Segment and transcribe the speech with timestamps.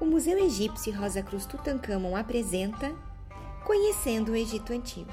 [0.00, 2.94] o Museu Egípcio Rosa Cruz Tutankhamon apresenta
[3.66, 5.10] Conhecendo o Egito Antigo.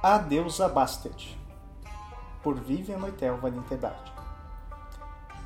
[0.00, 1.36] A deusa Bastet,
[2.40, 4.12] por Vivian Noitel Valentedade.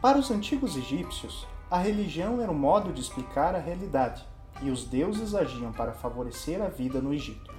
[0.00, 4.24] Para os antigos egípcios, a religião era um modo de explicar a realidade,
[4.62, 7.54] e os deuses agiam para favorecer a vida no Egito.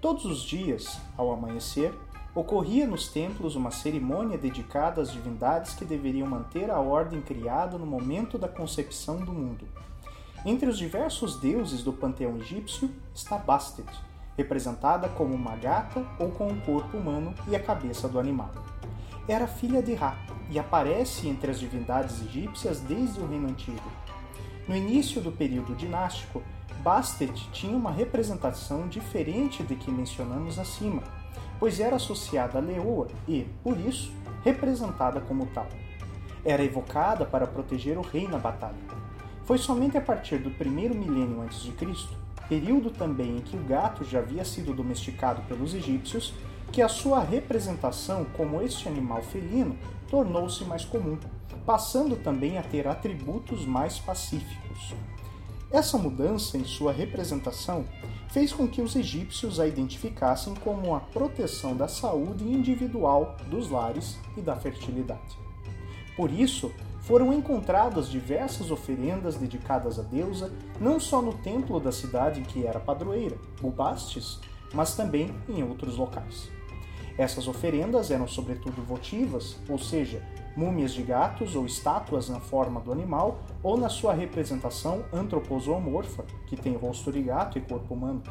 [0.00, 1.94] Todos os dias, ao amanhecer,
[2.36, 7.86] ocorria nos templos uma cerimônia dedicada às divindades que deveriam manter a ordem criada no
[7.86, 9.66] momento da concepção do mundo.
[10.44, 13.88] Entre os diversos deuses do panteão egípcio está Bastet,
[14.36, 18.50] representada como uma gata ou com o corpo humano e a cabeça do animal.
[19.26, 20.14] Era filha de Ra
[20.50, 23.90] e aparece entre as divindades egípcias desde o Reino Antigo.
[24.68, 26.42] No início do período dinástico,
[26.82, 31.02] Bastet tinha uma representação diferente de que mencionamos acima,
[31.58, 34.12] pois era associada à leoa e, por isso,
[34.44, 35.66] representada como tal.
[36.44, 38.74] Era evocada para proteger o rei na batalha.
[39.44, 42.16] Foi somente a partir do primeiro milênio antes de Cristo,
[42.48, 46.34] período também em que o gato já havia sido domesticado pelos egípcios,
[46.72, 49.76] que a sua representação como este animal felino
[50.08, 51.18] tornou-se mais comum,
[51.64, 54.94] passando também a ter atributos mais pacíficos.
[55.70, 57.84] Essa mudança em sua representação
[58.28, 64.16] fez com que os egípcios a identificassem como a proteção da saúde individual dos lares
[64.36, 65.36] e da fertilidade.
[66.16, 72.40] Por isso, foram encontradas diversas oferendas dedicadas à deusa, não só no templo da cidade
[72.40, 74.40] em que era padroeira, Bubastes,
[74.72, 76.55] mas também em outros locais.
[77.18, 80.22] Essas oferendas eram sobretudo votivas, ou seja,
[80.54, 86.56] múmias de gatos ou estátuas na forma do animal ou na sua representação antroposomorfa, que
[86.56, 88.22] tem rosto de gato e corpo humano.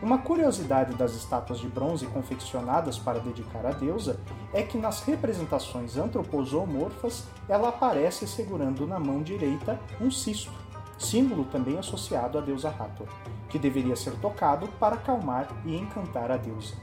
[0.00, 4.20] Uma curiosidade das estátuas de bronze confeccionadas para dedicar à deusa
[4.52, 10.52] é que nas representações antroposomorfas ela aparece segurando na mão direita um cisto,
[10.98, 13.08] símbolo também associado à deusa Hathor,
[13.48, 16.74] que deveria ser tocado para acalmar e encantar a deusa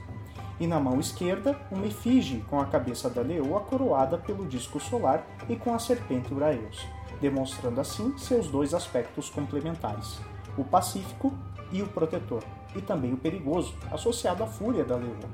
[0.62, 5.26] e na mão esquerda uma efígie com a cabeça da leoa coroada pelo disco solar
[5.48, 6.86] e com a serpente Uraeus,
[7.20, 10.20] demonstrando assim seus dois aspectos complementares,
[10.56, 11.34] o pacífico
[11.72, 12.44] e o protetor,
[12.76, 15.28] e também o perigoso, associado à fúria da leoa.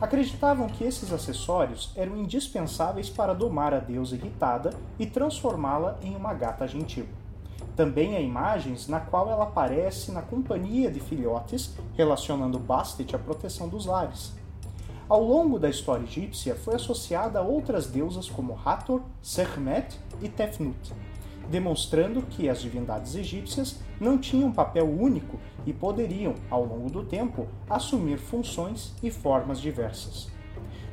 [0.00, 6.34] Acreditavam que esses acessórios eram indispensáveis para domar a deusa irritada e transformá-la em uma
[6.34, 7.06] gata gentil.
[7.76, 13.68] Também há imagens na qual ela aparece na companhia de filhotes, relacionando Bastet à proteção
[13.68, 14.39] dos lares,
[15.10, 20.94] ao longo da história egípcia foi associada a outras deusas como Hathor, Sekhmet e Tefnut,
[21.50, 27.48] demonstrando que as divindades egípcias não tinham papel único e poderiam, ao longo do tempo,
[27.68, 30.28] assumir funções e formas diversas.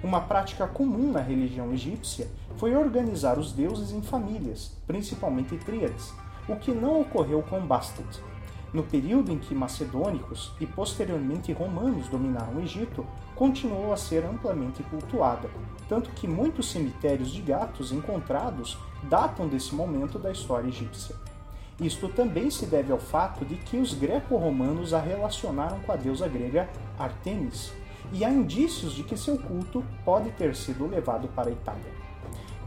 [0.04, 6.12] Uma prática comum na religião egípcia foi organizar os deuses em famílias, principalmente tríades,
[6.50, 8.20] o que não ocorreu com Bastet,
[8.74, 13.06] no período em que macedônicos e posteriormente romanos dominaram o Egito,
[13.36, 15.50] continuou a ser amplamente cultuada,
[15.88, 21.16] tanto que muitos cemitérios de gatos encontrados datam desse momento da história egípcia.
[21.80, 26.28] Isto também se deve ao fato de que os greco-romanos a relacionaram com a deusa
[26.28, 26.68] grega
[26.98, 27.72] Artemis,
[28.12, 31.98] e há indícios de que seu culto pode ter sido levado para a Itália.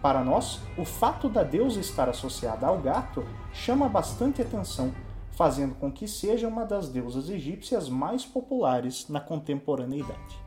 [0.01, 4.93] Para nós, o fato da deusa estar associada ao gato chama bastante atenção
[5.31, 10.39] fazendo com que seja uma das deusas egípcias mais populares na contemporaneidade.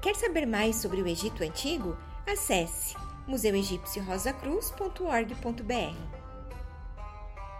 [0.00, 1.96] Quer saber mais sobre o Egito Antigo?
[2.26, 2.96] Acesse
[3.26, 6.15] museuegipciorosacruz.org.br.